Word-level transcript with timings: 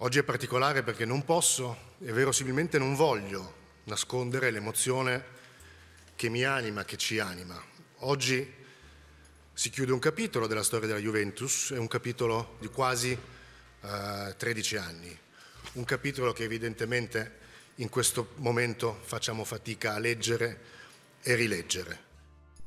Oggi 0.00 0.20
è 0.20 0.22
particolare 0.22 0.84
perché 0.84 1.04
non 1.04 1.24
posso 1.24 1.94
e 1.98 2.12
verosimilmente 2.12 2.78
non 2.78 2.94
voglio 2.94 3.54
nascondere 3.84 4.52
l'emozione 4.52 5.24
che 6.14 6.28
mi 6.28 6.44
anima, 6.44 6.84
che 6.84 6.96
ci 6.96 7.18
anima. 7.18 7.60
Oggi 8.02 8.54
si 9.52 9.70
chiude 9.70 9.90
un 9.90 9.98
capitolo 9.98 10.46
della 10.46 10.62
storia 10.62 10.86
della 10.86 11.00
Juventus, 11.00 11.72
è 11.72 11.78
un 11.78 11.88
capitolo 11.88 12.58
di 12.60 12.68
quasi 12.68 13.10
eh, 13.10 14.34
13 14.36 14.76
anni, 14.76 15.18
un 15.72 15.84
capitolo 15.84 16.32
che 16.32 16.44
evidentemente 16.44 17.38
in 17.76 17.88
questo 17.88 18.34
momento 18.36 19.00
facciamo 19.02 19.42
fatica 19.42 19.94
a 19.94 19.98
leggere 19.98 20.60
e 21.22 21.34
rileggere. 21.34 22.06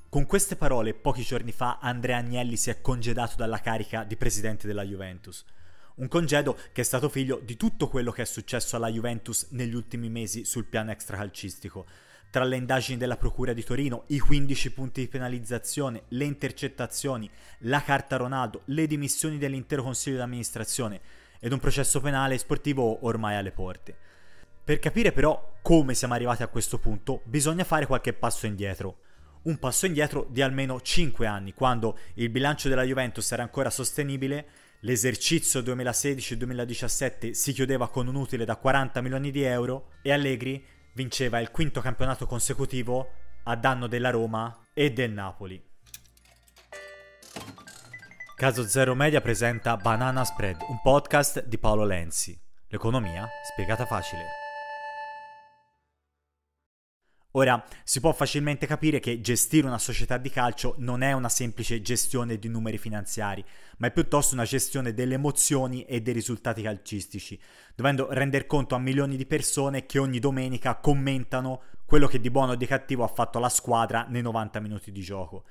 Con 0.09 0.25
queste 0.25 0.57
parole, 0.57 0.93
pochi 0.93 1.21
giorni 1.21 1.53
fa, 1.53 1.79
Andrea 1.79 2.17
Agnelli 2.17 2.57
si 2.57 2.71
è 2.71 2.81
congedato 2.81 3.37
dalla 3.37 3.61
carica 3.61 4.03
di 4.03 4.17
presidente 4.17 4.67
della 4.67 4.83
Juventus. 4.83 5.45
Un 5.95 6.07
congedo 6.07 6.57
che 6.71 6.81
è 6.81 6.83
stato 6.83 7.09
figlio 7.09 7.39
di 7.43 7.57
tutto 7.57 7.87
quello 7.87 8.11
che 8.11 8.21
è 8.21 8.25
successo 8.25 8.75
alla 8.75 8.89
Juventus 8.89 9.47
negli 9.51 9.75
ultimi 9.75 10.09
mesi 10.09 10.45
sul 10.45 10.65
piano 10.65 10.91
extracalcistico. 10.91 11.85
Tra 12.29 12.45
le 12.45 12.55
indagini 12.55 12.97
della 12.97 13.17
Procura 13.17 13.51
di 13.51 13.63
Torino, 13.63 14.05
i 14.07 14.19
15 14.19 14.71
punti 14.71 15.01
di 15.01 15.09
penalizzazione, 15.09 16.03
le 16.09 16.23
intercettazioni, 16.23 17.29
la 17.59 17.83
carta 17.83 18.15
Ronaldo, 18.15 18.61
le 18.65 18.87
dimissioni 18.87 19.37
dell'intero 19.37 19.83
consiglio 19.83 20.15
di 20.15 20.21
amministrazione 20.21 21.01
ed 21.39 21.51
un 21.51 21.59
processo 21.59 21.99
penale 21.99 22.37
sportivo 22.37 23.05
ormai 23.05 23.35
alle 23.35 23.51
porte. 23.51 23.93
Per 24.63 24.79
capire 24.79 25.11
però 25.11 25.57
come 25.61 25.93
siamo 25.93 26.13
arrivati 26.13 26.41
a 26.41 26.47
questo 26.47 26.77
punto, 26.77 27.21
bisogna 27.25 27.65
fare 27.65 27.85
qualche 27.85 28.13
passo 28.13 28.45
indietro. 28.45 28.99
Un 29.43 29.57
passo 29.57 29.87
indietro 29.87 30.25
di 30.29 30.41
almeno 30.41 30.79
5 30.79 31.25
anni, 31.25 31.53
quando 31.53 31.97
il 32.13 32.29
bilancio 32.29 32.69
della 32.69 32.83
Juventus 32.83 33.29
era 33.31 33.43
ancora 33.43 33.69
sostenibile 33.69 34.45
L'esercizio 34.83 35.61
2016-2017 35.61 37.31
si 37.31 37.53
chiudeva 37.53 37.87
con 37.89 38.07
un 38.07 38.15
utile 38.15 38.45
da 38.45 38.55
40 38.55 39.01
milioni 39.01 39.29
di 39.29 39.43
euro 39.43 39.91
e 40.01 40.11
Allegri 40.11 40.65
vinceva 40.93 41.39
il 41.39 41.51
quinto 41.51 41.81
campionato 41.81 42.25
consecutivo 42.25 43.09
a 43.43 43.55
danno 43.55 43.85
della 43.85 44.09
Roma 44.09 44.69
e 44.73 44.91
del 44.91 45.11
Napoli. 45.11 45.63
Caso 48.35 48.67
Zero 48.67 48.95
Media 48.95 49.21
presenta 49.21 49.77
Banana 49.77 50.23
Spread, 50.23 50.61
un 50.67 50.81
podcast 50.81 51.45
di 51.45 51.59
Paolo 51.59 51.85
Lenzi. 51.85 52.35
L'economia 52.69 53.27
spiegata 53.51 53.85
facile. 53.85 54.40
Ora, 57.35 57.63
si 57.85 58.01
può 58.01 58.11
facilmente 58.11 58.67
capire 58.67 58.99
che 58.99 59.21
gestire 59.21 59.65
una 59.65 59.77
società 59.77 60.17
di 60.17 60.29
calcio 60.29 60.75
non 60.79 61.01
è 61.01 61.13
una 61.13 61.29
semplice 61.29 61.81
gestione 61.81 62.37
di 62.37 62.49
numeri 62.49 62.77
finanziari, 62.77 63.43
ma 63.77 63.87
è 63.87 63.91
piuttosto 63.91 64.33
una 64.33 64.43
gestione 64.43 64.93
delle 64.93 65.13
emozioni 65.13 65.83
e 65.83 66.01
dei 66.01 66.13
risultati 66.13 66.61
calcistici, 66.61 67.39
dovendo 67.73 68.11
rendere 68.11 68.45
conto 68.47 68.75
a 68.75 68.79
milioni 68.79 69.15
di 69.15 69.25
persone 69.25 69.85
che 69.85 69.97
ogni 69.97 70.19
domenica 70.19 70.75
commentano 70.75 71.61
quello 71.85 72.07
che 72.07 72.19
di 72.19 72.29
buono 72.29 72.51
o 72.51 72.55
di 72.55 72.65
cattivo 72.65 73.05
ha 73.05 73.07
fatto 73.07 73.39
la 73.39 73.49
squadra 73.49 74.05
nei 74.09 74.21
90 74.21 74.59
minuti 74.59 74.91
di 74.91 75.01
gioco. 75.01 75.45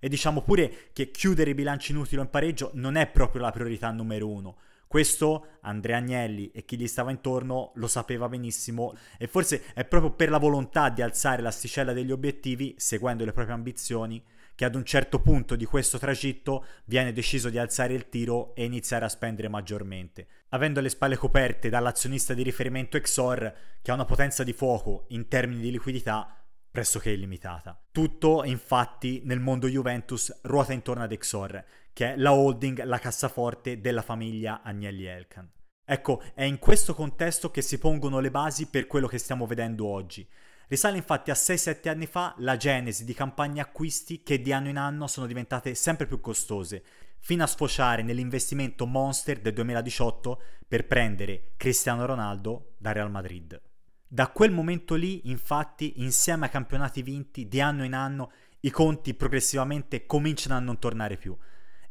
E 0.00 0.08
diciamo 0.08 0.40
pure 0.40 0.88
che 0.94 1.10
chiudere 1.10 1.50
i 1.50 1.54
bilanci 1.54 1.92
inutili 1.92 2.20
in 2.20 2.30
pareggio 2.30 2.70
non 2.74 2.96
è 2.96 3.06
proprio 3.08 3.42
la 3.42 3.50
priorità 3.50 3.90
numero 3.90 4.26
uno, 4.26 4.56
questo 4.86 5.58
Andrea 5.62 5.96
Agnelli 5.96 6.50
e 6.52 6.64
chi 6.64 6.76
gli 6.76 6.86
stava 6.86 7.10
intorno 7.10 7.72
lo 7.74 7.88
sapeva 7.88 8.28
benissimo 8.28 8.94
e 9.18 9.26
forse 9.26 9.64
è 9.74 9.84
proprio 9.84 10.12
per 10.12 10.30
la 10.30 10.38
volontà 10.38 10.88
di 10.90 11.02
alzare 11.02 11.42
l'asticella 11.42 11.92
degli 11.92 12.12
obiettivi, 12.12 12.74
seguendo 12.78 13.24
le 13.24 13.32
proprie 13.32 13.54
ambizioni, 13.54 14.22
che 14.54 14.64
ad 14.64 14.74
un 14.74 14.84
certo 14.84 15.20
punto 15.20 15.54
di 15.54 15.66
questo 15.66 15.98
tragitto 15.98 16.64
viene 16.86 17.12
deciso 17.12 17.50
di 17.50 17.58
alzare 17.58 17.92
il 17.92 18.08
tiro 18.08 18.54
e 18.54 18.64
iniziare 18.64 19.04
a 19.04 19.10
spendere 19.10 19.48
maggiormente. 19.48 20.26
Avendo 20.50 20.80
le 20.80 20.88
spalle 20.88 21.16
coperte 21.16 21.68
dall'azionista 21.68 22.32
di 22.32 22.42
riferimento 22.42 22.96
Exor, 22.96 23.54
che 23.82 23.90
ha 23.90 23.94
una 23.94 24.06
potenza 24.06 24.44
di 24.44 24.54
fuoco 24.54 25.04
in 25.08 25.28
termini 25.28 25.60
di 25.60 25.70
liquidità 25.70 26.42
pressoché 26.70 27.10
illimitata. 27.10 27.78
Tutto, 27.90 28.44
infatti, 28.44 29.22
nel 29.24 29.40
mondo 29.40 29.66
Juventus 29.66 30.40
ruota 30.42 30.72
intorno 30.72 31.02
ad 31.02 31.12
Exor, 31.12 31.64
che 31.96 32.12
è 32.12 32.16
la 32.18 32.34
holding, 32.34 32.82
la 32.82 32.98
cassaforte 32.98 33.80
della 33.80 34.02
famiglia 34.02 34.60
Agnelli 34.62 35.06
Elkan. 35.06 35.50
Ecco, 35.82 36.22
è 36.34 36.42
in 36.42 36.58
questo 36.58 36.92
contesto 36.94 37.50
che 37.50 37.62
si 37.62 37.78
pongono 37.78 38.18
le 38.18 38.30
basi 38.30 38.66
per 38.66 38.86
quello 38.86 39.06
che 39.06 39.16
stiamo 39.16 39.46
vedendo 39.46 39.86
oggi. 39.86 40.28
Risale 40.68 40.98
infatti 40.98 41.30
a 41.30 41.34
6-7 41.34 41.88
anni 41.88 42.04
fa 42.04 42.34
la 42.40 42.58
genesi 42.58 43.06
di 43.06 43.14
campagne 43.14 43.62
acquisti 43.62 44.22
che 44.22 44.42
di 44.42 44.52
anno 44.52 44.68
in 44.68 44.76
anno 44.76 45.06
sono 45.06 45.26
diventate 45.26 45.74
sempre 45.74 46.06
più 46.06 46.20
costose, 46.20 46.84
fino 47.18 47.42
a 47.42 47.46
sfociare 47.46 48.02
nell'investimento 48.02 48.84
monster 48.84 49.40
del 49.40 49.54
2018 49.54 50.42
per 50.68 50.86
prendere 50.86 51.52
Cristiano 51.56 52.04
Ronaldo 52.04 52.74
da 52.76 52.92
Real 52.92 53.10
Madrid. 53.10 53.58
Da 54.06 54.28
quel 54.28 54.50
momento 54.50 54.96
lì, 54.96 55.30
infatti, 55.30 55.94
insieme 56.02 56.44
ai 56.44 56.50
campionati 56.50 57.00
vinti 57.00 57.48
di 57.48 57.58
anno 57.62 57.84
in 57.84 57.94
anno, 57.94 58.32
i 58.60 58.70
conti 58.70 59.14
progressivamente 59.14 60.04
cominciano 60.04 60.56
a 60.56 60.60
non 60.60 60.78
tornare 60.78 61.16
più 61.16 61.34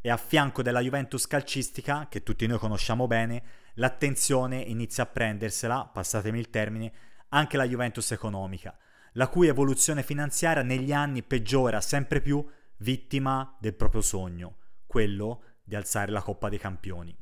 e 0.06 0.12
a 0.12 0.18
fianco 0.18 0.62
della 0.62 0.82
Juventus 0.82 1.26
calcistica, 1.26 2.06
che 2.08 2.22
tutti 2.22 2.46
noi 2.46 2.60
conosciamo 2.60 3.08
bene, 3.08 3.42
l'attenzione 3.74 4.58
inizia 4.58 5.02
a 5.02 5.08
prendersela, 5.08 5.90
passatemi 5.92 6.38
il 6.38 6.52
termine, 6.52 6.92
anche 7.30 7.58
la 7.58 7.68
Juventus 7.68 8.12
economica, 8.12 8.78
la 9.14 9.28
cui 9.30 9.48
evoluzione 9.48 10.04
finanziaria 10.04 10.62
negli 10.62 10.94
anni 10.94 11.24
peggiora 11.24 11.82
sempre 11.82 12.22
più 12.22 12.48
vittima 12.78 13.58
del 13.60 13.74
proprio 13.74 14.02
sogno, 14.02 14.58
quello 14.86 15.42
di 15.64 15.74
alzare 15.74 16.12
la 16.12 16.22
Coppa 16.22 16.50
dei 16.50 16.60
Campioni. 16.60 17.18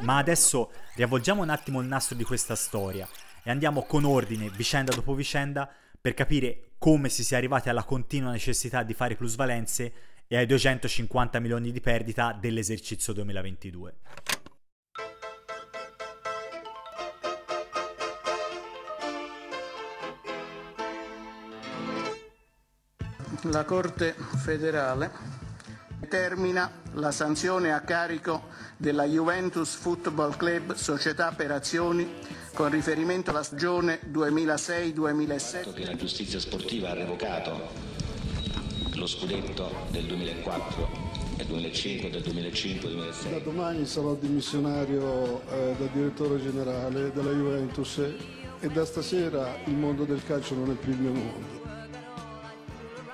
Ma 0.00 0.16
adesso 0.16 0.72
riavvolgiamo 0.96 1.40
un 1.40 1.50
attimo 1.50 1.80
il 1.80 1.86
nastro 1.86 2.16
di 2.16 2.24
questa 2.24 2.56
storia 2.56 3.08
e 3.44 3.50
andiamo 3.52 3.84
con 3.84 4.02
ordine, 4.02 4.50
vicenda 4.50 4.92
dopo 4.92 5.14
vicenda, 5.14 5.72
per 6.00 6.14
capire 6.14 6.65
come 6.78 7.08
si 7.08 7.24
sia 7.24 7.36
arrivati 7.36 7.68
alla 7.68 7.84
continua 7.84 8.30
necessità 8.30 8.82
di 8.82 8.94
fare 8.94 9.16
plusvalenze 9.16 9.92
e 10.28 10.36
ai 10.36 10.46
250 10.46 11.38
milioni 11.40 11.72
di 11.72 11.80
perdita 11.80 12.36
dell'esercizio 12.38 13.12
2022. 13.12 13.94
La 23.50 23.64
Corte 23.64 24.14
federale 24.42 25.35
determina 25.98 26.70
la 26.94 27.10
sanzione 27.10 27.72
a 27.72 27.80
carico 27.80 28.48
della 28.76 29.04
Juventus 29.04 29.74
Football 29.74 30.36
Club 30.36 30.74
Società 30.74 31.32
per 31.32 31.50
Azioni 31.50 32.12
con 32.54 32.70
riferimento 32.70 33.30
alla 33.30 33.42
stagione 33.42 34.00
2006-2007. 34.10 35.72
Che 35.72 35.84
la 35.84 35.96
giustizia 35.96 36.38
sportiva 36.38 36.90
ha 36.90 36.94
revocato 36.94 37.68
lo 38.94 39.06
scudetto 39.06 39.70
del 39.90 40.06
2004 40.06 41.16
del 41.36 41.46
2005, 41.46 42.10
del 42.10 42.22
2005-2006. 42.22 43.30
Da 43.30 43.38
domani 43.40 43.84
sarò 43.84 44.14
dimissionario 44.14 45.42
eh, 45.50 45.74
da 45.78 45.86
direttore 45.92 46.40
generale 46.40 47.12
della 47.12 47.30
Juventus 47.30 47.98
e 48.58 48.68
da 48.68 48.84
stasera 48.86 49.54
il 49.66 49.74
mondo 49.74 50.04
del 50.04 50.24
calcio 50.24 50.54
non 50.54 50.70
è 50.70 50.74
più 50.74 50.92
il 50.92 50.98
mio 50.98 51.12
mondo. 51.12 51.64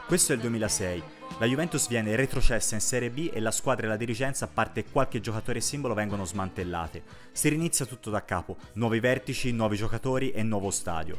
Questo 0.06 0.32
è 0.32 0.34
il 0.36 0.42
2006. 0.42 1.02
La 1.42 1.48
Juventus 1.48 1.88
viene 1.88 2.14
retrocessa 2.14 2.76
in 2.76 2.80
Serie 2.80 3.10
B 3.10 3.28
e 3.32 3.40
la 3.40 3.50
squadra 3.50 3.86
e 3.86 3.88
la 3.88 3.96
dirigenza, 3.96 4.44
a 4.44 4.48
parte 4.48 4.84
qualche 4.84 5.20
giocatore 5.20 5.60
simbolo, 5.60 5.92
vengono 5.92 6.24
smantellate. 6.24 7.02
Si 7.32 7.48
rinizia 7.48 7.84
tutto 7.84 8.10
da 8.10 8.24
capo, 8.24 8.56
nuovi 8.74 9.00
vertici, 9.00 9.50
nuovi 9.50 9.76
giocatori 9.76 10.30
e 10.30 10.44
nuovo 10.44 10.70
stadio. 10.70 11.18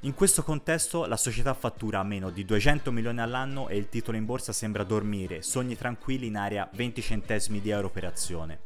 In 0.00 0.12
questo 0.12 0.42
contesto 0.42 1.06
la 1.06 1.16
società 1.16 1.54
fattura 1.54 2.02
meno 2.02 2.28
di 2.28 2.44
200 2.44 2.92
milioni 2.92 3.22
all'anno 3.22 3.68
e 3.68 3.78
il 3.78 3.88
titolo 3.88 4.18
in 4.18 4.26
borsa 4.26 4.52
sembra 4.52 4.84
dormire, 4.84 5.40
sogni 5.40 5.74
tranquilli 5.74 6.26
in 6.26 6.36
area 6.36 6.68
20 6.74 7.00
centesimi 7.00 7.62
di 7.62 7.70
euro 7.70 7.88
per 7.88 8.04
azione. 8.04 8.58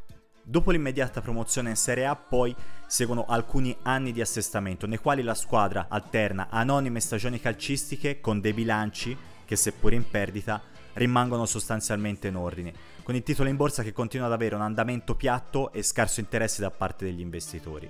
Dopo 0.43 0.71
l'immediata 0.71 1.21
promozione 1.21 1.69
in 1.69 1.77
Serie 1.77 2.05
A 2.05 2.17
poi 2.17 2.53
seguono 2.85 3.23
alcuni 3.27 3.73
anni 3.83 4.11
di 4.11 4.19
assestamento 4.19 4.87
nei 4.87 4.97
quali 4.97 5.23
la 5.23 5.35
squadra 5.35 5.85
alterna 5.87 6.49
anonime 6.49 6.99
stagioni 6.99 7.39
calcistiche 7.39 8.19
con 8.19 8.41
dei 8.41 8.51
bilanci 8.51 9.17
che 9.45 9.55
seppur 9.55 9.93
in 9.93 10.09
perdita 10.09 10.70
rimangono 10.93 11.45
sostanzialmente 11.45 12.27
in 12.27 12.35
ordine, 12.35 12.73
con 13.03 13.15
il 13.15 13.23
titolo 13.23 13.49
in 13.49 13.55
borsa 13.55 13.83
che 13.83 13.93
continua 13.93 14.27
ad 14.27 14.33
avere 14.33 14.55
un 14.55 14.61
andamento 14.61 15.15
piatto 15.15 15.71
e 15.71 15.83
scarso 15.83 16.19
interesse 16.19 16.61
da 16.61 16.71
parte 16.71 17.05
degli 17.05 17.19
investitori. 17.19 17.89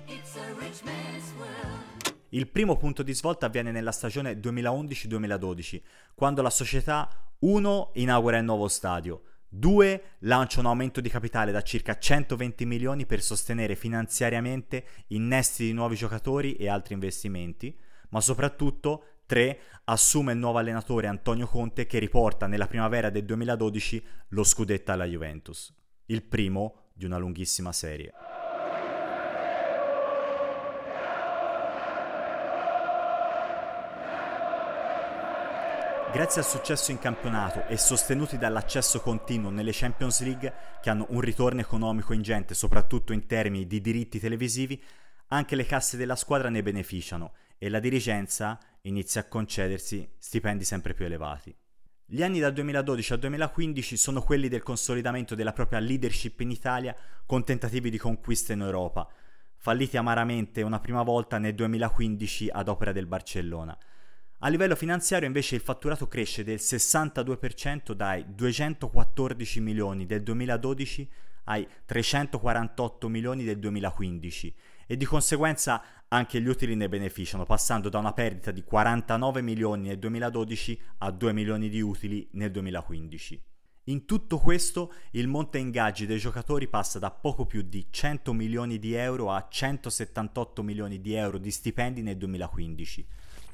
Il 2.30 2.48
primo 2.48 2.76
punto 2.76 3.02
di 3.02 3.12
svolta 3.12 3.46
avviene 3.46 3.70
nella 3.70 3.92
stagione 3.92 4.40
2011-2012, 4.40 5.80
quando 6.14 6.40
la 6.40 6.50
società 6.50 7.08
1 7.40 7.90
inaugura 7.94 8.38
il 8.38 8.44
nuovo 8.44 8.68
stadio, 8.68 9.22
2 9.48 10.02
lancia 10.20 10.60
un 10.60 10.66
aumento 10.66 11.02
di 11.02 11.10
capitale 11.10 11.52
da 11.52 11.60
circa 11.60 11.98
120 11.98 12.64
milioni 12.64 13.04
per 13.04 13.20
sostenere 13.20 13.74
finanziariamente 13.74 14.86
innesti 15.08 15.66
di 15.66 15.74
nuovi 15.74 15.94
giocatori 15.94 16.54
e 16.54 16.70
altri 16.70 16.94
investimenti, 16.94 17.78
ma 18.08 18.22
soprattutto 18.22 19.11
3. 19.32 19.58
Assume 19.84 20.32
il 20.32 20.38
nuovo 20.38 20.58
allenatore 20.58 21.06
Antonio 21.06 21.46
Conte 21.46 21.86
che 21.86 21.98
riporta 21.98 22.46
nella 22.46 22.66
primavera 22.66 23.08
del 23.08 23.24
2012 23.24 24.04
lo 24.28 24.44
scudetto 24.44 24.92
alla 24.92 25.06
Juventus. 25.06 25.74
il 26.06 26.22
primo 26.22 26.90
di 26.92 27.06
una 27.06 27.16
lunghissima 27.16 27.72
serie. 27.72 28.12
Grazie 36.12 36.42
al 36.42 36.46
successo 36.46 36.90
in 36.90 36.98
campionato 36.98 37.66
e 37.68 37.78
sostenuti 37.78 38.36
dall'accesso 38.36 39.00
continuo 39.00 39.48
nelle 39.48 39.70
Champions 39.72 40.20
League, 40.22 40.52
che 40.82 40.90
hanno 40.90 41.06
un 41.08 41.20
ritorno 41.22 41.60
economico 41.60 42.12
ingente 42.12 42.52
soprattutto 42.52 43.14
in 43.14 43.24
termini 43.24 43.66
di 43.66 43.80
diritti 43.80 44.20
televisivi, 44.20 44.78
anche 45.28 45.56
le 45.56 45.64
casse 45.64 45.96
della 45.96 46.16
squadra 46.16 46.50
ne 46.50 46.62
beneficiano 46.62 47.32
e 47.56 47.70
la 47.70 47.78
dirigenza 47.80 48.58
inizia 48.82 49.20
a 49.20 49.28
concedersi 49.28 50.08
stipendi 50.18 50.64
sempre 50.64 50.94
più 50.94 51.04
elevati. 51.04 51.54
Gli 52.04 52.22
anni 52.22 52.40
dal 52.40 52.52
2012 52.52 53.12
al 53.12 53.18
2015 53.18 53.96
sono 53.96 54.22
quelli 54.22 54.48
del 54.48 54.62
consolidamento 54.62 55.34
della 55.34 55.52
propria 55.52 55.78
leadership 55.78 56.40
in 56.40 56.50
Italia 56.50 56.94
con 57.24 57.44
tentativi 57.44 57.90
di 57.90 57.98
conquista 57.98 58.52
in 58.52 58.60
Europa, 58.60 59.08
falliti 59.56 59.96
amaramente 59.96 60.62
una 60.62 60.80
prima 60.80 61.02
volta 61.02 61.38
nel 61.38 61.54
2015 61.54 62.48
ad 62.50 62.68
opera 62.68 62.92
del 62.92 63.06
Barcellona– 63.06 63.76
a 64.44 64.48
livello 64.48 64.74
finanziario 64.74 65.28
invece 65.28 65.54
il 65.54 65.60
fatturato 65.60 66.08
cresce 66.08 66.42
del 66.42 66.56
62% 66.56 67.92
dai 67.92 68.24
214 68.34 69.60
milioni 69.60 70.04
del 70.04 70.24
2012 70.24 71.08
ai 71.44 71.64
348 71.84 73.08
milioni 73.08 73.44
del 73.44 73.60
2015 73.60 74.54
e 74.88 74.96
di 74.96 75.04
conseguenza 75.04 75.80
anche 76.12 76.40
gli 76.40 76.46
utili 76.46 76.74
ne 76.76 76.88
beneficiano, 76.88 77.44
passando 77.44 77.88
da 77.88 77.98
una 77.98 78.12
perdita 78.12 78.50
di 78.50 78.62
49 78.62 79.40
milioni 79.40 79.88
nel 79.88 79.98
2012 79.98 80.80
a 80.98 81.10
2 81.10 81.32
milioni 81.32 81.68
di 81.68 81.80
utili 81.80 82.28
nel 82.32 82.50
2015. 82.50 83.42
In 83.86 84.04
tutto 84.04 84.38
questo 84.38 84.92
il 85.12 85.26
monte 85.26 85.58
ingaggi 85.58 86.06
dei 86.06 86.18
giocatori 86.18 86.68
passa 86.68 86.98
da 86.98 87.10
poco 87.10 87.46
più 87.46 87.62
di 87.62 87.86
100 87.90 88.32
milioni 88.32 88.78
di 88.78 88.94
euro 88.94 89.32
a 89.32 89.46
178 89.48 90.62
milioni 90.62 91.00
di 91.00 91.14
euro 91.14 91.38
di 91.38 91.50
stipendi 91.50 92.02
nel 92.02 92.16
2015 92.16 93.06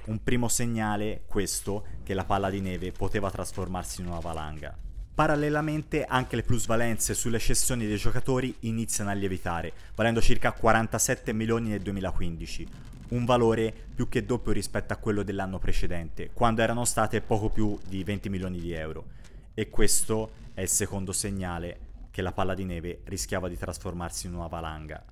un 0.08 0.22
primo 0.22 0.48
segnale, 0.48 1.24
questo, 1.26 1.86
che 2.02 2.14
la 2.14 2.24
palla 2.24 2.48
di 2.48 2.60
neve 2.60 2.92
poteva 2.92 3.30
trasformarsi 3.30 4.00
in 4.00 4.06
una 4.06 4.20
valanga. 4.20 4.87
Parallelamente 5.18 6.04
anche 6.04 6.36
le 6.36 6.44
plusvalenze 6.44 7.12
sulle 7.12 7.40
cessioni 7.40 7.88
dei 7.88 7.96
giocatori 7.96 8.54
iniziano 8.60 9.10
a 9.10 9.14
lievitare, 9.14 9.72
valendo 9.96 10.20
circa 10.20 10.52
47 10.52 11.32
milioni 11.32 11.70
nel 11.70 11.80
2015, 11.80 12.66
un 13.08 13.24
valore 13.24 13.74
più 13.96 14.08
che 14.08 14.24
doppio 14.24 14.52
rispetto 14.52 14.92
a 14.92 14.96
quello 14.96 15.24
dell'anno 15.24 15.58
precedente, 15.58 16.30
quando 16.32 16.62
erano 16.62 16.84
state 16.84 17.20
poco 17.20 17.48
più 17.48 17.76
di 17.88 18.04
20 18.04 18.28
milioni 18.28 18.60
di 18.60 18.72
euro. 18.74 19.06
E 19.54 19.68
questo 19.70 20.30
è 20.54 20.60
il 20.60 20.68
secondo 20.68 21.10
segnale 21.10 21.80
che 22.12 22.22
la 22.22 22.30
palla 22.30 22.54
di 22.54 22.64
neve 22.64 23.00
rischiava 23.06 23.48
di 23.48 23.58
trasformarsi 23.58 24.28
in 24.28 24.34
una 24.34 24.46
valanga. 24.46 25.04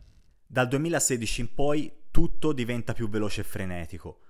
Dal 0.47 0.69
2016 0.69 1.41
in 1.41 1.53
poi 1.53 1.93
tutto 2.12 2.53
diventa 2.53 2.93
più 2.93 3.08
veloce 3.08 3.41
e 3.41 3.44
frenetico. 3.44 4.20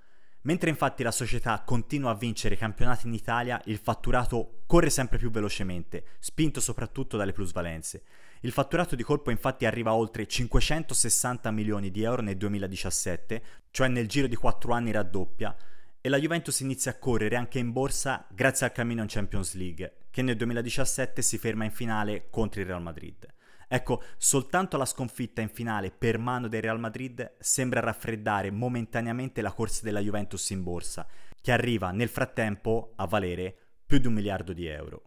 Mentre 0.46 0.70
infatti 0.70 1.02
la 1.02 1.10
società 1.10 1.60
continua 1.64 2.12
a 2.12 2.14
vincere 2.14 2.56
campionati 2.56 3.08
in 3.08 3.14
Italia, 3.14 3.60
il 3.64 3.78
fatturato 3.78 4.62
corre 4.66 4.90
sempre 4.90 5.18
più 5.18 5.28
velocemente, 5.28 6.04
spinto 6.20 6.60
soprattutto 6.60 7.16
dalle 7.16 7.32
plusvalenze. 7.32 8.04
Il 8.42 8.52
fatturato 8.52 8.94
di 8.94 9.02
colpo 9.02 9.32
infatti 9.32 9.66
arriva 9.66 9.90
a 9.90 9.96
oltre 9.96 10.28
560 10.28 11.50
milioni 11.50 11.90
di 11.90 12.04
euro 12.04 12.22
nel 12.22 12.36
2017, 12.36 13.42
cioè 13.72 13.88
nel 13.88 14.06
giro 14.06 14.28
di 14.28 14.36
4 14.36 14.72
anni 14.72 14.92
raddoppia, 14.92 15.56
e 16.00 16.08
la 16.08 16.20
Juventus 16.20 16.60
inizia 16.60 16.92
a 16.92 16.98
correre 16.98 17.34
anche 17.34 17.58
in 17.58 17.72
borsa 17.72 18.24
grazie 18.30 18.66
al 18.66 18.72
cammino 18.72 19.02
in 19.02 19.08
Champions 19.08 19.54
League, 19.54 19.96
che 20.12 20.22
nel 20.22 20.36
2017 20.36 21.22
si 21.22 21.38
ferma 21.38 21.64
in 21.64 21.72
finale 21.72 22.28
contro 22.30 22.60
il 22.60 22.66
Real 22.66 22.82
Madrid. 22.82 23.26
Ecco, 23.68 24.02
soltanto 24.16 24.76
la 24.76 24.84
sconfitta 24.84 25.40
in 25.40 25.48
finale 25.48 25.90
per 25.90 26.18
mano 26.18 26.46
del 26.46 26.62
Real 26.62 26.78
Madrid 26.78 27.34
sembra 27.38 27.80
raffreddare 27.80 28.50
momentaneamente 28.50 29.42
la 29.42 29.52
corsa 29.52 29.80
della 29.82 30.00
Juventus 30.00 30.50
in 30.50 30.62
borsa, 30.62 31.06
che 31.40 31.52
arriva 31.52 31.90
nel 31.90 32.08
frattempo 32.08 32.92
a 32.96 33.06
valere 33.06 33.56
più 33.84 33.98
di 33.98 34.06
un 34.06 34.12
miliardo 34.12 34.52
di 34.52 34.66
euro. 34.66 35.02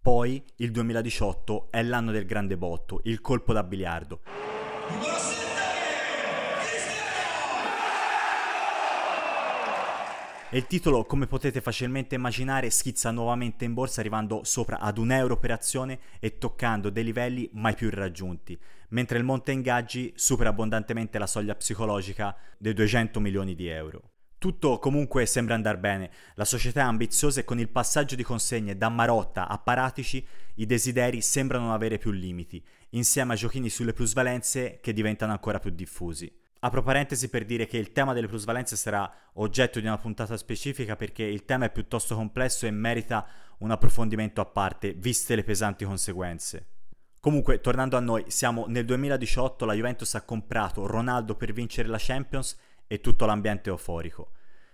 Poi 0.00 0.44
il 0.56 0.70
2018 0.70 1.68
è 1.70 1.82
l'anno 1.82 2.12
del 2.12 2.26
grande 2.26 2.58
botto, 2.58 3.00
il 3.04 3.22
colpo 3.22 3.54
da 3.54 3.62
biliardo. 3.62 4.20
E 10.54 10.58
il 10.58 10.68
titolo, 10.68 11.04
come 11.04 11.26
potete 11.26 11.60
facilmente 11.60 12.14
immaginare, 12.14 12.70
schizza 12.70 13.10
nuovamente 13.10 13.64
in 13.64 13.74
borsa 13.74 13.98
arrivando 13.98 14.44
sopra 14.44 14.78
ad 14.78 14.98
un 14.98 15.10
euro 15.10 15.36
per 15.36 15.50
azione 15.50 15.98
e 16.20 16.38
toccando 16.38 16.90
dei 16.90 17.02
livelli 17.02 17.50
mai 17.54 17.74
più 17.74 17.90
raggiunti, 17.90 18.56
mentre 18.90 19.18
il 19.18 19.24
monte 19.24 19.50
ingaggi 19.50 20.12
supera 20.14 20.50
abbondantemente 20.50 21.18
la 21.18 21.26
soglia 21.26 21.56
psicologica 21.56 22.36
dei 22.56 22.72
200 22.72 23.18
milioni 23.18 23.56
di 23.56 23.66
euro. 23.66 24.10
Tutto 24.38 24.78
comunque 24.78 25.26
sembra 25.26 25.56
andare 25.56 25.78
bene, 25.78 26.10
la 26.36 26.44
società 26.44 26.82
è 26.82 26.84
ambiziosa 26.84 27.40
e 27.40 27.44
con 27.44 27.58
il 27.58 27.68
passaggio 27.68 28.14
di 28.14 28.22
consegne 28.22 28.76
da 28.76 28.88
Marotta 28.88 29.48
a 29.48 29.58
Paratici 29.58 30.24
i 30.54 30.66
desideri 30.66 31.20
sembrano 31.20 31.74
avere 31.74 31.98
più 31.98 32.12
limiti, 32.12 32.64
insieme 32.90 33.32
a 33.32 33.36
giochini 33.36 33.68
sulle 33.68 33.92
plusvalenze 33.92 34.78
che 34.80 34.92
diventano 34.92 35.32
ancora 35.32 35.58
più 35.58 35.70
diffusi. 35.70 36.42
Apro 36.64 36.82
parentesi 36.82 37.28
per 37.28 37.44
dire 37.44 37.66
che 37.66 37.76
il 37.76 37.92
tema 37.92 38.14
delle 38.14 38.26
plusvalenze 38.26 38.74
sarà 38.76 39.12
oggetto 39.34 39.80
di 39.80 39.86
una 39.86 39.98
puntata 39.98 40.34
specifica 40.38 40.96
perché 40.96 41.22
il 41.22 41.44
tema 41.44 41.66
è 41.66 41.70
piuttosto 41.70 42.14
complesso 42.14 42.64
e 42.64 42.70
merita 42.70 43.26
un 43.58 43.70
approfondimento 43.70 44.40
a 44.40 44.46
parte, 44.46 44.94
viste 44.94 45.34
le 45.34 45.44
pesanti 45.44 45.84
conseguenze. 45.84 46.68
Comunque, 47.20 47.60
tornando 47.60 47.98
a 47.98 48.00
noi, 48.00 48.24
siamo 48.28 48.64
nel 48.66 48.86
2018, 48.86 49.66
la 49.66 49.74
Juventus 49.74 50.14
ha 50.14 50.22
comprato 50.22 50.86
Ronaldo 50.86 51.34
per 51.34 51.52
vincere 51.52 51.88
la 51.88 51.98
Champions 52.00 52.58
e 52.86 53.02
tutto 53.02 53.26
l'ambiente 53.26 53.68
euforico. 53.68 54.30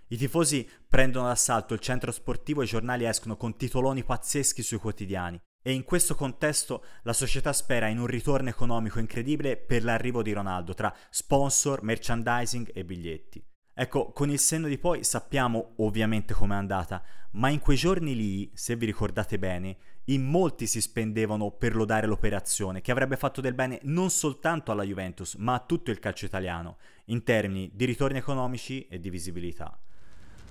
I 0.07 0.15
tifosi 0.15 0.65
prendono 0.87 1.27
d'assalto 1.27 1.73
il 1.73 1.81
centro 1.81 2.13
sportivo 2.13 2.61
e 2.61 2.63
i 2.63 2.67
giornali 2.67 3.03
escono 3.03 3.35
con 3.35 3.57
titoloni 3.57 4.05
pazzeschi 4.05 4.63
sui 4.63 4.77
quotidiani. 4.77 5.37
E 5.63 5.73
in 5.73 5.83
questo 5.83 6.15
contesto 6.15 6.83
la 7.03 7.13
società 7.13 7.53
spera 7.53 7.87
in 7.87 7.99
un 7.99 8.07
ritorno 8.07 8.49
economico 8.49 8.97
incredibile 8.97 9.57
per 9.57 9.83
l'arrivo 9.83 10.23
di 10.23 10.33
Ronaldo 10.33 10.73
tra 10.73 10.91
sponsor, 11.09 11.83
merchandising 11.83 12.71
e 12.73 12.83
biglietti. 12.83 13.45
Ecco, 13.73 14.11
con 14.11 14.29
il 14.29 14.39
senno 14.39 14.67
di 14.67 14.77
poi 14.77 15.03
sappiamo 15.03 15.73
ovviamente 15.77 16.33
com'è 16.33 16.55
andata, 16.55 17.03
ma 17.31 17.49
in 17.49 17.59
quei 17.59 17.77
giorni 17.77 18.15
lì, 18.15 18.51
se 18.53 18.75
vi 18.75 18.85
ricordate 18.85 19.39
bene, 19.39 19.77
in 20.05 20.23
molti 20.25 20.65
si 20.65 20.81
spendevano 20.81 21.51
per 21.51 21.75
lodare 21.75 22.07
l'operazione, 22.07 22.81
che 22.81 22.91
avrebbe 22.91 23.15
fatto 23.15 23.39
del 23.39 23.53
bene 23.53 23.79
non 23.83 24.09
soltanto 24.09 24.71
alla 24.71 24.83
Juventus, 24.83 25.35
ma 25.35 25.53
a 25.53 25.59
tutto 25.59 25.91
il 25.91 25.99
calcio 25.99 26.25
italiano, 26.25 26.77
in 27.05 27.23
termini 27.23 27.69
di 27.73 27.85
ritorni 27.85 28.17
economici 28.17 28.87
e 28.87 28.99
di 28.99 29.09
visibilità. 29.09 29.79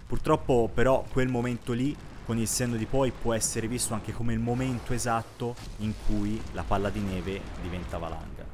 Purtroppo 0.06 0.70
però 0.73 1.04
quel 1.08 1.28
momento 1.28 1.73
lì 1.73 1.96
con 2.30 2.38
il 2.38 2.46
senno 2.46 2.76
di 2.76 2.87
poi 2.87 3.10
può 3.10 3.34
essere 3.34 3.66
visto 3.66 3.92
anche 3.92 4.12
come 4.12 4.32
il 4.32 4.38
momento 4.38 4.92
esatto 4.92 5.56
in 5.78 5.92
cui 6.06 6.40
la 6.52 6.62
palla 6.62 6.88
di 6.88 7.00
neve 7.00 7.40
diventa 7.60 7.99
valanga. 7.99 8.46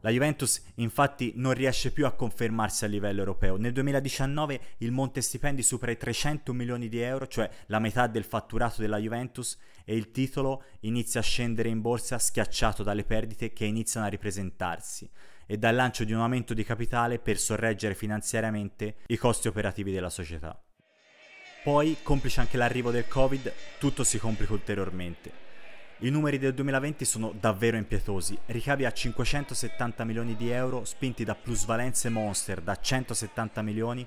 La 0.00 0.10
Juventus 0.10 0.62
infatti 0.74 1.32
non 1.36 1.54
riesce 1.54 1.92
più 1.92 2.04
a 2.04 2.12
confermarsi 2.12 2.84
a 2.84 2.88
livello 2.88 3.20
europeo. 3.20 3.56
Nel 3.56 3.72
2019 3.72 4.60
il 4.78 4.92
monte 4.92 5.22
stipendi 5.22 5.62
supera 5.62 5.92
i 5.92 5.96
300 5.96 6.52
milioni 6.52 6.90
di 6.90 7.00
euro, 7.00 7.26
cioè 7.26 7.48
la 7.68 7.78
metà 7.78 8.06
del 8.06 8.24
fatturato 8.24 8.82
della 8.82 8.98
Juventus, 8.98 9.58
e 9.86 9.96
il 9.96 10.10
titolo 10.10 10.64
inizia 10.80 11.20
a 11.20 11.22
scendere 11.22 11.70
in 11.70 11.80
borsa 11.80 12.18
schiacciato 12.18 12.82
dalle 12.82 13.04
perdite 13.04 13.54
che 13.54 13.64
iniziano 13.64 14.04
a 14.04 14.10
ripresentarsi 14.10 15.10
e 15.46 15.58
dal 15.58 15.74
lancio 15.74 16.04
di 16.04 16.12
un 16.12 16.20
aumento 16.20 16.54
di 16.54 16.64
capitale 16.64 17.18
per 17.18 17.38
sorreggere 17.38 17.94
finanziariamente 17.94 18.96
i 19.08 19.16
costi 19.16 19.48
operativi 19.48 19.92
della 19.92 20.10
società. 20.10 20.58
Poi, 21.62 21.96
complice 22.02 22.40
anche 22.40 22.56
l'arrivo 22.56 22.90
del 22.90 23.08
Covid, 23.08 23.52
tutto 23.78 24.04
si 24.04 24.18
complica 24.18 24.52
ulteriormente. 24.52 25.42
I 26.00 26.10
numeri 26.10 26.38
del 26.38 26.52
2020 26.52 27.04
sono 27.04 27.32
davvero 27.38 27.76
impietosi, 27.76 28.36
ricavi 28.46 28.84
a 28.84 28.92
570 28.92 30.04
milioni 30.04 30.36
di 30.36 30.50
euro 30.50 30.84
spinti 30.84 31.24
da 31.24 31.34
plusvalenze 31.34 32.10
monster 32.10 32.60
da 32.60 32.78
170 32.78 33.62
milioni, 33.62 34.06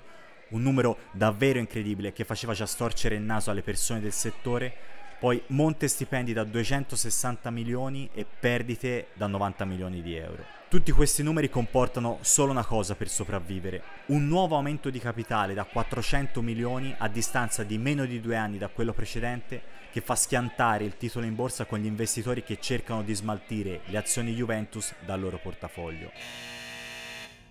un 0.50 0.62
numero 0.62 0.98
davvero 1.12 1.58
incredibile 1.58 2.12
che 2.12 2.24
faceva 2.24 2.52
già 2.52 2.66
storcere 2.66 3.16
il 3.16 3.22
naso 3.22 3.50
alle 3.50 3.62
persone 3.62 4.00
del 4.00 4.12
settore, 4.12 4.72
poi 5.18 5.42
monte 5.48 5.88
stipendi 5.88 6.32
da 6.32 6.44
260 6.44 7.50
milioni 7.50 8.08
e 8.12 8.24
perdite 8.24 9.08
da 9.14 9.26
90 9.26 9.64
milioni 9.64 10.00
di 10.00 10.14
euro. 10.14 10.57
Tutti 10.68 10.92
questi 10.92 11.22
numeri 11.22 11.48
comportano 11.48 12.18
solo 12.20 12.50
una 12.50 12.62
cosa 12.62 12.94
per 12.94 13.08
sopravvivere, 13.08 13.82
un 14.08 14.26
nuovo 14.26 14.54
aumento 14.54 14.90
di 14.90 14.98
capitale 14.98 15.54
da 15.54 15.64
400 15.64 16.42
milioni 16.42 16.94
a 16.98 17.08
distanza 17.08 17.62
di 17.62 17.78
meno 17.78 18.04
di 18.04 18.20
due 18.20 18.36
anni 18.36 18.58
da 18.58 18.68
quello 18.68 18.92
precedente 18.92 19.62
che 19.90 20.02
fa 20.02 20.14
schiantare 20.14 20.84
il 20.84 20.98
titolo 20.98 21.24
in 21.24 21.34
borsa 21.34 21.64
con 21.64 21.78
gli 21.78 21.86
investitori 21.86 22.42
che 22.42 22.60
cercano 22.60 23.02
di 23.02 23.14
smaltire 23.14 23.80
le 23.86 23.96
azioni 23.96 24.34
Juventus 24.34 24.92
dal 25.06 25.18
loro 25.18 25.38
portafoglio. 25.38 26.12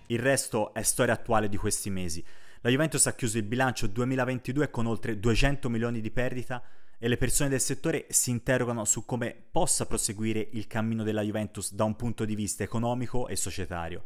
Il 0.06 0.20
resto 0.20 0.72
è 0.72 0.82
storia 0.82 1.14
attuale 1.14 1.48
di 1.48 1.56
questi 1.56 1.90
mesi. 1.90 2.24
La 2.60 2.70
Juventus 2.70 3.04
ha 3.08 3.14
chiuso 3.14 3.36
il 3.36 3.42
bilancio 3.42 3.88
2022 3.88 4.70
con 4.70 4.86
oltre 4.86 5.18
200 5.18 5.68
milioni 5.68 6.00
di 6.00 6.12
perdita 6.12 6.62
e 6.98 7.08
le 7.08 7.16
persone 7.16 7.48
del 7.48 7.60
settore 7.60 8.06
si 8.10 8.30
interrogano 8.30 8.84
su 8.84 9.04
come 9.04 9.34
possa 9.50 9.86
proseguire 9.86 10.48
il 10.52 10.66
cammino 10.66 11.04
della 11.04 11.22
Juventus 11.22 11.72
da 11.72 11.84
un 11.84 11.96
punto 11.96 12.24
di 12.24 12.34
vista 12.34 12.64
economico 12.64 13.28
e 13.28 13.36
societario. 13.36 14.04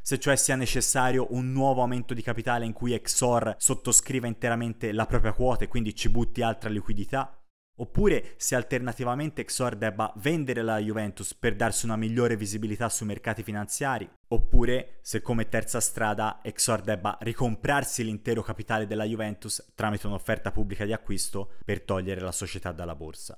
Se 0.00 0.18
cioè 0.18 0.34
sia 0.34 0.56
necessario 0.56 1.28
un 1.30 1.52
nuovo 1.52 1.82
aumento 1.82 2.12
di 2.12 2.22
capitale 2.22 2.64
in 2.64 2.72
cui 2.72 2.92
Exor 2.92 3.54
sottoscriva 3.56 4.26
interamente 4.26 4.90
la 4.90 5.06
propria 5.06 5.32
quota 5.32 5.64
e 5.64 5.68
quindi 5.68 5.94
ci 5.94 6.08
butti 6.08 6.42
altra 6.42 6.68
liquidità, 6.68 7.41
Oppure 7.82 8.34
se 8.36 8.54
alternativamente 8.54 9.44
Xor 9.44 9.74
debba 9.74 10.12
vendere 10.18 10.62
la 10.62 10.78
Juventus 10.78 11.34
per 11.34 11.56
darsi 11.56 11.84
una 11.84 11.96
migliore 11.96 12.36
visibilità 12.36 12.88
sui 12.88 13.06
mercati 13.06 13.42
finanziari, 13.42 14.08
oppure 14.28 14.98
se 15.02 15.20
come 15.20 15.48
terza 15.48 15.80
strada 15.80 16.40
Xor 16.44 16.80
debba 16.82 17.18
ricomprarsi 17.22 18.04
l'intero 18.04 18.40
capitale 18.40 18.86
della 18.86 19.02
Juventus 19.02 19.72
tramite 19.74 20.06
un'offerta 20.06 20.52
pubblica 20.52 20.84
di 20.84 20.92
acquisto 20.92 21.54
per 21.64 21.80
togliere 21.80 22.20
la 22.20 22.30
società 22.30 22.70
dalla 22.70 22.94
borsa. 22.94 23.36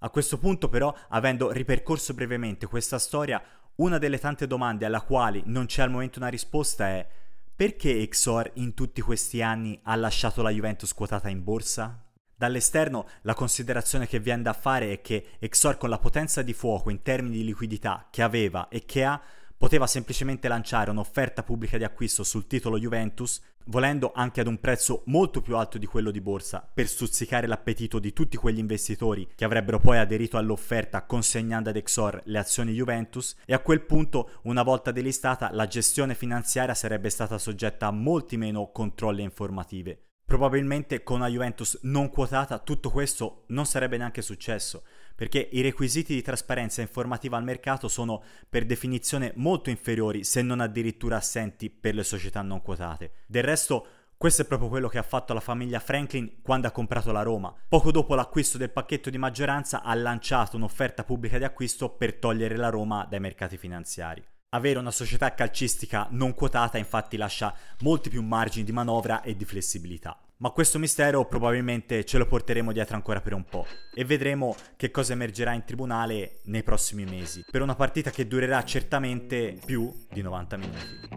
A 0.00 0.10
questo 0.10 0.38
punto 0.38 0.68
però, 0.68 0.94
avendo 1.08 1.50
ripercorso 1.50 2.12
brevemente 2.12 2.66
questa 2.66 2.98
storia, 2.98 3.42
una 3.76 3.96
delle 3.96 4.18
tante 4.18 4.46
domande 4.46 4.84
alla 4.84 5.00
quali 5.00 5.44
non 5.46 5.64
c'è 5.64 5.80
al 5.80 5.90
momento 5.90 6.18
una 6.18 6.28
risposta 6.28 6.88
è 6.88 7.08
perché 7.56 8.02
Exor 8.02 8.50
in 8.54 8.74
tutti 8.74 9.00
questi 9.00 9.40
anni 9.40 9.80
ha 9.84 9.94
lasciato 9.94 10.42
la 10.42 10.50
Juventus 10.50 10.92
quotata 10.92 11.30
in 11.30 11.42
borsa? 11.42 12.01
Dall'esterno 12.42 13.06
la 13.20 13.34
considerazione 13.34 14.08
che 14.08 14.18
viene 14.18 14.42
da 14.42 14.52
fare 14.52 14.90
è 14.90 15.00
che 15.00 15.26
Exor 15.38 15.76
con 15.76 15.88
la 15.88 16.00
potenza 16.00 16.42
di 16.42 16.52
fuoco 16.52 16.90
in 16.90 17.00
termini 17.00 17.36
di 17.36 17.44
liquidità 17.44 18.08
che 18.10 18.20
aveva 18.20 18.66
e 18.68 18.84
che 18.84 19.04
ha 19.04 19.22
poteva 19.56 19.86
semplicemente 19.86 20.48
lanciare 20.48 20.90
un'offerta 20.90 21.44
pubblica 21.44 21.78
di 21.78 21.84
acquisto 21.84 22.24
sul 22.24 22.48
titolo 22.48 22.80
Juventus, 22.80 23.40
volendo 23.66 24.10
anche 24.12 24.40
ad 24.40 24.48
un 24.48 24.58
prezzo 24.58 25.04
molto 25.06 25.40
più 25.40 25.56
alto 25.56 25.78
di 25.78 25.86
quello 25.86 26.10
di 26.10 26.20
borsa, 26.20 26.68
per 26.74 26.88
stuzzicare 26.88 27.46
l'appetito 27.46 28.00
di 28.00 28.12
tutti 28.12 28.36
quegli 28.36 28.58
investitori 28.58 29.28
che 29.36 29.44
avrebbero 29.44 29.78
poi 29.78 29.98
aderito 29.98 30.36
all'offerta 30.36 31.04
consegnando 31.04 31.70
ad 31.70 31.76
Exor 31.76 32.22
le 32.24 32.38
azioni 32.40 32.72
Juventus, 32.72 33.36
e 33.44 33.54
a 33.54 33.60
quel 33.60 33.82
punto, 33.82 34.40
una 34.42 34.64
volta 34.64 34.90
delistata, 34.90 35.52
la 35.52 35.68
gestione 35.68 36.16
finanziaria 36.16 36.74
sarebbe 36.74 37.08
stata 37.08 37.38
soggetta 37.38 37.86
a 37.86 37.92
molti 37.92 38.36
meno 38.36 38.72
controlli 38.72 39.22
informative. 39.22 40.06
Probabilmente 40.24 41.02
con 41.02 41.16
una 41.16 41.28
Juventus 41.28 41.78
non 41.82 42.08
quotata 42.08 42.58
tutto 42.58 42.90
questo 42.90 43.44
non 43.48 43.66
sarebbe 43.66 43.96
neanche 43.98 44.22
successo, 44.22 44.84
perché 45.14 45.48
i 45.52 45.60
requisiti 45.60 46.14
di 46.14 46.22
trasparenza 46.22 46.80
informativa 46.80 47.36
al 47.36 47.44
mercato 47.44 47.86
sono 47.88 48.22
per 48.48 48.64
definizione 48.64 49.32
molto 49.36 49.70
inferiori, 49.70 50.24
se 50.24 50.42
non 50.42 50.60
addirittura 50.60 51.16
assenti, 51.16 51.68
per 51.70 51.94
le 51.94 52.02
società 52.02 52.40
non 52.42 52.62
quotate. 52.62 53.12
Del 53.26 53.44
resto, 53.44 53.86
questo 54.16 54.42
è 54.42 54.44
proprio 54.46 54.68
quello 54.68 54.88
che 54.88 54.98
ha 54.98 55.02
fatto 55.02 55.34
la 55.34 55.40
famiglia 55.40 55.80
Franklin 55.80 56.42
quando 56.42 56.68
ha 56.68 56.70
comprato 56.70 57.10
la 57.10 57.22
Roma. 57.22 57.52
Poco 57.68 57.90
dopo 57.90 58.14
l'acquisto 58.14 58.56
del 58.56 58.70
pacchetto 58.70 59.10
di 59.10 59.18
maggioranza 59.18 59.82
ha 59.82 59.94
lanciato 59.94 60.56
un'offerta 60.56 61.02
pubblica 61.02 61.38
di 61.38 61.44
acquisto 61.44 61.88
per 61.90 62.14
togliere 62.14 62.56
la 62.56 62.68
Roma 62.68 63.04
dai 63.04 63.18
mercati 63.18 63.56
finanziari. 63.56 64.24
Avere 64.54 64.78
una 64.78 64.90
società 64.90 65.32
calcistica 65.32 66.08
non 66.10 66.34
quotata 66.34 66.76
infatti 66.76 67.16
lascia 67.16 67.54
molti 67.80 68.10
più 68.10 68.22
margini 68.22 68.66
di 68.66 68.72
manovra 68.72 69.22
e 69.22 69.34
di 69.34 69.46
flessibilità. 69.46 70.20
Ma 70.38 70.50
questo 70.50 70.78
mistero 70.78 71.24
probabilmente 71.24 72.04
ce 72.04 72.18
lo 72.18 72.26
porteremo 72.26 72.70
dietro 72.70 72.96
ancora 72.96 73.22
per 73.22 73.32
un 73.32 73.44
po' 73.44 73.64
e 73.94 74.04
vedremo 74.04 74.54
che 74.76 74.90
cosa 74.90 75.14
emergerà 75.14 75.54
in 75.54 75.64
tribunale 75.64 76.40
nei 76.44 76.62
prossimi 76.62 77.06
mesi, 77.06 77.42
per 77.50 77.62
una 77.62 77.74
partita 77.74 78.10
che 78.10 78.26
durerà 78.26 78.62
certamente 78.62 79.58
più 79.64 79.90
di 80.10 80.20
90 80.20 80.56
minuti. 80.58 81.08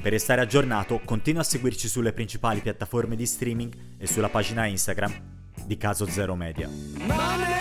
Per 0.00 0.12
restare 0.12 0.40
aggiornato 0.40 1.00
continua 1.04 1.40
a 1.40 1.44
seguirci 1.44 1.88
sulle 1.88 2.12
principali 2.12 2.60
piattaforme 2.60 3.16
di 3.16 3.26
streaming 3.26 3.76
e 3.98 4.06
sulla 4.06 4.28
pagina 4.28 4.66
Instagram 4.66 5.12
di 5.64 5.76
Caso 5.76 6.06
Zero 6.06 6.36
Media. 6.36 7.57